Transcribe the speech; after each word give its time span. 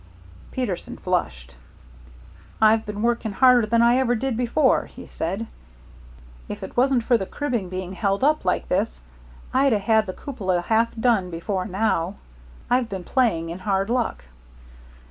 Peterson 0.49 0.97
flushed. 0.97 1.53
"I've 2.59 2.87
been 2.87 3.03
working 3.03 3.33
harder 3.33 3.67
than 3.67 3.83
I 3.83 3.97
ever 3.97 4.15
did 4.15 4.35
before," 4.35 4.85
he 4.87 5.05
said. 5.05 5.45
"If 6.49 6.63
it 6.63 6.75
wasn't 6.75 7.03
for 7.03 7.19
the 7.19 7.27
cribbing 7.27 7.69
being 7.69 7.93
held 7.93 8.23
up 8.23 8.43
like 8.43 8.67
this, 8.67 9.03
I'd 9.53 9.73
'a' 9.73 9.77
had 9.77 10.07
the 10.07 10.13
cupola 10.13 10.61
half 10.61 10.95
done 10.95 11.29
before 11.29 11.65
now. 11.65 12.15
I've 12.67 12.89
been 12.89 13.03
playing 13.03 13.51
in 13.51 13.59
hard 13.59 13.91
luck." 13.91 14.23